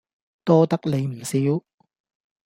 [0.43, 1.63] 多得你唔少